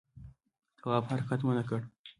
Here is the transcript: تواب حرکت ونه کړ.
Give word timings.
تواب 0.79 1.03
حرکت 1.11 1.39
ونه 1.43 1.63
کړ. 1.69 1.79